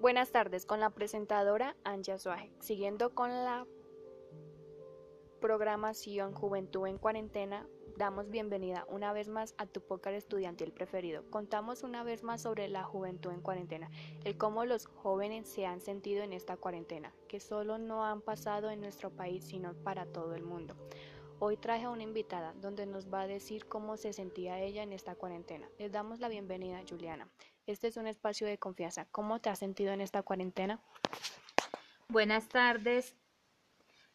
Buenas 0.00 0.32
tardes 0.32 0.64
con 0.64 0.80
la 0.80 0.88
presentadora 0.88 1.76
Anja 1.84 2.16
Suaje. 2.16 2.50
Siguiendo 2.58 3.14
con 3.14 3.28
la 3.28 3.66
programación 5.42 6.32
Juventud 6.32 6.86
en 6.86 6.96
Cuarentena, 6.96 7.68
damos 7.98 8.30
bienvenida 8.30 8.86
una 8.88 9.12
vez 9.12 9.28
más 9.28 9.54
a 9.58 9.66
tu 9.66 9.82
podcast 9.82 10.16
estudiantil 10.16 10.72
preferido. 10.72 11.22
Contamos 11.28 11.82
una 11.82 12.02
vez 12.02 12.22
más 12.22 12.40
sobre 12.40 12.66
la 12.68 12.82
juventud 12.82 13.30
en 13.30 13.42
cuarentena, 13.42 13.90
el 14.24 14.38
cómo 14.38 14.64
los 14.64 14.86
jóvenes 14.86 15.46
se 15.46 15.66
han 15.66 15.82
sentido 15.82 16.22
en 16.22 16.32
esta 16.32 16.56
cuarentena, 16.56 17.12
que 17.28 17.38
solo 17.38 17.76
no 17.76 18.02
han 18.02 18.22
pasado 18.22 18.70
en 18.70 18.80
nuestro 18.80 19.10
país, 19.10 19.44
sino 19.44 19.74
para 19.74 20.06
todo 20.06 20.34
el 20.34 20.44
mundo. 20.44 20.76
Hoy 21.40 21.58
traje 21.58 21.84
a 21.84 21.90
una 21.90 22.04
invitada 22.04 22.54
donde 22.54 22.86
nos 22.86 23.12
va 23.12 23.22
a 23.22 23.26
decir 23.26 23.66
cómo 23.66 23.98
se 23.98 24.14
sentía 24.14 24.60
ella 24.60 24.82
en 24.82 24.94
esta 24.94 25.14
cuarentena. 25.14 25.68
Les 25.78 25.92
damos 25.92 26.20
la 26.20 26.28
bienvenida, 26.28 26.82
Juliana. 26.88 27.28
Este 27.70 27.86
es 27.86 27.96
un 27.96 28.08
espacio 28.08 28.48
de 28.48 28.58
confianza. 28.58 29.04
¿Cómo 29.12 29.40
te 29.40 29.48
has 29.48 29.60
sentido 29.60 29.92
en 29.92 30.00
esta 30.00 30.24
cuarentena? 30.24 30.80
Buenas 32.08 32.48
tardes. 32.48 33.14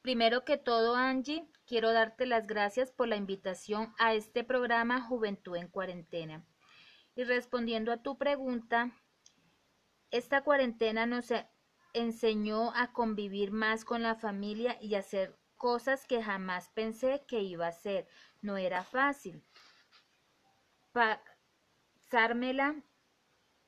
Primero 0.02 0.44
que 0.44 0.58
todo, 0.58 0.98
Angie, 0.98 1.48
quiero 1.66 1.94
darte 1.94 2.26
las 2.26 2.48
gracias 2.48 2.92
por 2.92 3.08
la 3.08 3.16
invitación 3.16 3.96
a 3.98 4.14
este 4.14 4.44
programa 4.44 5.00
Juventud 5.00 5.56
en 5.56 5.70
Cuarentena. 5.70 6.46
Y 7.16 7.24
respondiendo 7.24 7.94
a 7.94 8.02
tu 8.04 8.18
pregunta, 8.18 8.92
esta 10.12 10.44
cuarentena 10.44 11.06
nos 11.06 11.30
enseñó 11.94 12.74
a 12.76 12.92
convivir 12.92 13.52
más 13.52 13.86
con 13.86 14.04
la 14.04 14.16
familia 14.16 14.78
y 14.82 14.96
hacer 14.96 15.40
cosas 15.56 16.06
que 16.06 16.22
jamás 16.22 16.72
pensé 16.72 17.24
que 17.26 17.40
iba 17.40 17.68
a 17.68 17.70
hacer. 17.70 18.06
No 18.42 18.58
era 18.58 18.84
fácil. 18.84 19.46
Pasármela 20.92 22.84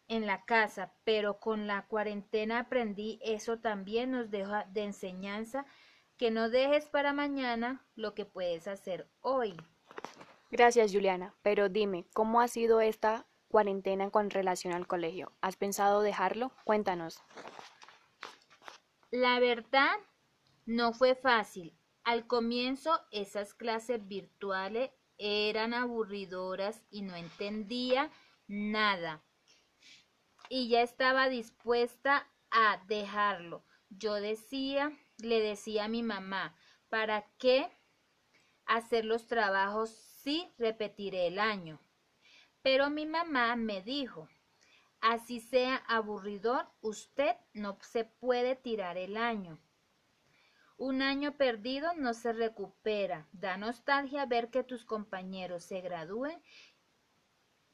en 0.07 0.25
la 0.25 0.45
casa, 0.45 0.93
pero 1.03 1.39
con 1.39 1.67
la 1.67 1.87
cuarentena 1.87 2.59
aprendí 2.59 3.19
eso 3.21 3.59
también 3.59 4.11
nos 4.11 4.29
deja 4.29 4.65
de 4.65 4.83
enseñanza 4.83 5.65
que 6.17 6.31
no 6.31 6.49
dejes 6.49 6.89
para 6.89 7.13
mañana 7.13 7.85
lo 7.95 8.13
que 8.13 8.25
puedes 8.25 8.67
hacer 8.67 9.09
hoy. 9.21 9.55
Gracias, 10.49 10.91
Juliana. 10.91 11.35
Pero 11.41 11.69
dime, 11.69 12.07
¿cómo 12.13 12.41
ha 12.41 12.47
sido 12.47 12.81
esta 12.81 13.27
cuarentena 13.49 14.09
con 14.09 14.29
relación 14.29 14.73
al 14.73 14.87
colegio? 14.87 15.33
¿Has 15.41 15.55
pensado 15.55 16.01
dejarlo? 16.01 16.51
Cuéntanos. 16.63 17.21
La 19.11 19.39
verdad, 19.39 19.95
no 20.65 20.93
fue 20.93 21.15
fácil. 21.15 21.77
Al 22.03 22.27
comienzo 22.27 22.99
esas 23.11 23.53
clases 23.53 24.07
virtuales 24.07 24.91
eran 25.17 25.73
aburridoras 25.73 26.83
y 26.89 27.01
no 27.01 27.15
entendía 27.15 28.09
nada. 28.47 29.23
Y 30.49 30.69
ya 30.69 30.81
estaba 30.81 31.29
dispuesta 31.29 32.27
a 32.51 32.83
dejarlo. 32.87 33.65
Yo 33.89 34.15
decía, 34.15 34.91
le 35.17 35.41
decía 35.41 35.85
a 35.85 35.89
mi 35.89 36.03
mamá, 36.03 36.55
¿para 36.89 37.25
qué 37.37 37.69
hacer 38.65 39.05
los 39.05 39.27
trabajos 39.27 39.89
si 39.89 40.51
repetiré 40.57 41.27
el 41.27 41.39
año? 41.39 41.79
Pero 42.61 42.89
mi 42.89 43.05
mamá 43.05 43.55
me 43.55 43.81
dijo, 43.81 44.27
así 45.01 45.39
sea 45.39 45.77
aburridor, 45.87 46.67
usted 46.81 47.35
no 47.53 47.77
se 47.81 48.05
puede 48.05 48.55
tirar 48.55 48.97
el 48.97 49.17
año. 49.17 49.59
Un 50.77 51.01
año 51.01 51.37
perdido 51.37 51.93
no 51.95 52.13
se 52.13 52.33
recupera. 52.33 53.27
Da 53.31 53.57
nostalgia 53.57 54.25
ver 54.27 54.51
que 54.51 54.63
tus 54.63 54.85
compañeros 54.85 55.63
se 55.63 55.81
gradúen 55.81 56.39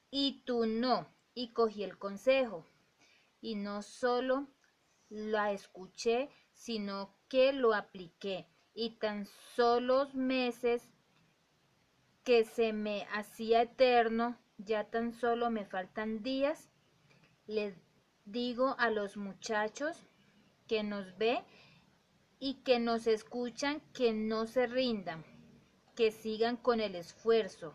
y 0.09 0.43
tú 0.45 0.65
no. 0.65 1.13
Y 1.33 1.53
cogí 1.53 1.83
el 1.83 1.97
consejo. 1.97 2.65
Y 3.41 3.55
no 3.55 3.81
solo 3.81 4.47
la 5.09 5.51
escuché, 5.51 6.29
sino 6.53 7.15
que 7.27 7.53
lo 7.53 7.73
apliqué. 7.73 8.47
Y 8.73 8.97
tan 8.97 9.25
solo 9.55 10.09
meses 10.13 10.89
que 12.23 12.43
se 12.45 12.73
me 12.73 13.05
hacía 13.13 13.63
eterno, 13.63 14.37
ya 14.57 14.89
tan 14.89 15.11
solo 15.11 15.49
me 15.49 15.65
faltan 15.65 16.23
días, 16.23 16.71
les 17.45 17.75
digo 18.25 18.75
a 18.79 18.89
los 18.89 19.17
muchachos 19.17 19.97
que 20.67 20.83
nos 20.83 21.17
ve 21.17 21.43
y 22.39 22.55
que 22.63 22.79
nos 22.79 23.07
escuchan 23.07 23.81
que 23.93 24.13
no 24.13 24.45
se 24.45 24.67
rindan, 24.67 25.25
que 25.95 26.11
sigan 26.11 26.57
con 26.57 26.79
el 26.79 26.95
esfuerzo. 26.95 27.73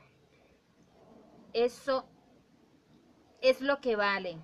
Eso 1.52 2.08
es 3.48 3.60
lo 3.60 3.80
que 3.80 3.96
vale. 3.96 4.38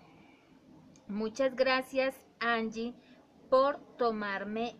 Muchas 1.09 1.55
gracias 1.55 2.15
Angie 2.41 2.95
por 3.51 3.79
tomarme 3.97 4.77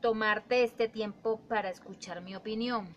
tomarte 0.00 0.64
este 0.64 0.88
tiempo 0.88 1.40
para 1.48 1.70
escuchar 1.70 2.20
mi 2.20 2.34
opinión. 2.36 2.94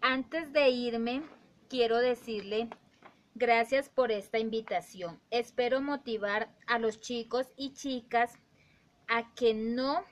Antes 0.00 0.52
de 0.52 0.68
irme, 0.70 1.22
quiero 1.68 1.98
decirle 1.98 2.68
gracias 3.34 3.88
por 3.88 4.12
esta 4.12 4.38
invitación. 4.38 5.20
Espero 5.30 5.80
motivar 5.80 6.54
a 6.66 6.78
los 6.78 7.00
chicos 7.00 7.52
y 7.56 7.72
chicas 7.72 8.38
a 9.08 9.34
que 9.34 9.54
no 9.54 10.04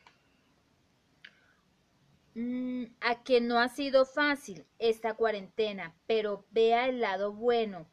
mm, 2.35 2.85
a 3.01 3.23
que 3.23 3.41
no 3.41 3.61
ha 3.61 3.69
sido 3.69 4.05
fácil 4.05 4.67
esta 4.79 5.15
cuarentena, 5.15 5.95
pero 6.07 6.47
vea 6.51 6.89
el 6.89 7.01
lado 7.01 7.33
bueno. 7.33 7.87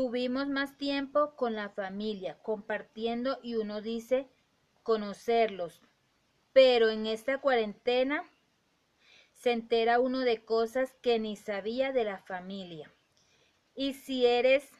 Tuvimos 0.00 0.48
más 0.48 0.78
tiempo 0.78 1.36
con 1.36 1.54
la 1.54 1.68
familia, 1.68 2.38
compartiendo 2.42 3.38
y 3.42 3.56
uno 3.56 3.82
dice 3.82 4.30
conocerlos. 4.82 5.82
Pero 6.54 6.88
en 6.88 7.04
esta 7.04 7.36
cuarentena 7.36 8.24
se 9.34 9.52
entera 9.52 10.00
uno 10.00 10.20
de 10.20 10.42
cosas 10.42 10.94
que 11.02 11.18
ni 11.18 11.36
sabía 11.36 11.92
de 11.92 12.04
la 12.04 12.16
familia. 12.16 12.90
Y 13.74 13.92
si 13.92 14.24
eres 14.24 14.70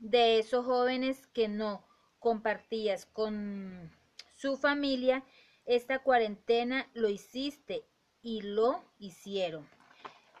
de 0.00 0.40
esos 0.40 0.66
jóvenes 0.66 1.28
que 1.28 1.46
no 1.46 1.86
compartías 2.18 3.06
con 3.06 3.92
su 4.34 4.56
familia, 4.56 5.22
esta 5.64 6.00
cuarentena 6.00 6.90
lo 6.92 7.08
hiciste 7.08 7.84
y 8.20 8.42
lo 8.42 8.82
hicieron. 8.98 9.64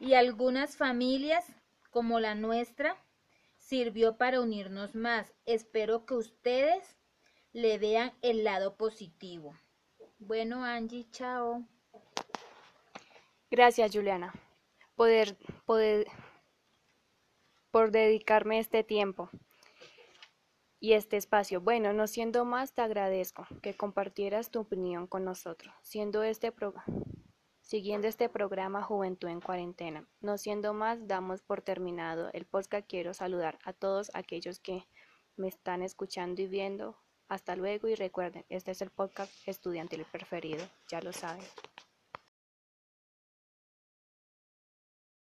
Y 0.00 0.14
algunas 0.14 0.76
familias, 0.76 1.46
como 1.92 2.18
la 2.18 2.34
nuestra, 2.34 2.96
sirvió 3.70 4.16
para 4.16 4.40
unirnos 4.40 4.96
más. 4.96 5.32
Espero 5.46 6.04
que 6.04 6.14
ustedes 6.14 6.98
le 7.52 7.78
vean 7.78 8.12
el 8.20 8.42
lado 8.42 8.76
positivo. 8.76 9.54
Bueno, 10.18 10.64
Angie, 10.64 11.08
chao. 11.12 11.64
Gracias, 13.48 13.92
Juliana, 13.94 14.34
por 14.96 15.12
dedicarme 17.92 18.58
este 18.58 18.82
tiempo 18.82 19.30
y 20.80 20.94
este 20.94 21.16
espacio. 21.16 21.60
Bueno, 21.60 21.92
no 21.92 22.08
siendo 22.08 22.44
más, 22.44 22.72
te 22.72 22.82
agradezco 22.82 23.46
que 23.62 23.74
compartieras 23.74 24.50
tu 24.50 24.58
opinión 24.58 25.06
con 25.06 25.24
nosotros, 25.24 25.72
siendo 25.82 26.24
este 26.24 26.50
siguiendo 27.70 28.08
este 28.08 28.28
programa 28.28 28.82
Juventud 28.82 29.28
en 29.28 29.40
Cuarentena. 29.40 30.04
No 30.20 30.38
siendo 30.38 30.74
más, 30.74 31.06
damos 31.06 31.40
por 31.40 31.62
terminado 31.62 32.28
el 32.32 32.44
podcast. 32.44 32.84
Quiero 32.88 33.14
saludar 33.14 33.60
a 33.62 33.72
todos 33.72 34.10
aquellos 34.12 34.58
que 34.58 34.84
me 35.36 35.46
están 35.46 35.82
escuchando 35.82 36.42
y 36.42 36.48
viendo. 36.48 36.96
Hasta 37.28 37.54
luego 37.54 37.86
y 37.86 37.94
recuerden, 37.94 38.44
este 38.48 38.72
es 38.72 38.82
el 38.82 38.90
podcast 38.90 39.32
estudiantil 39.46 40.04
preferido, 40.10 40.66
ya 40.88 41.00
lo 41.00 41.12
saben. 41.12 41.44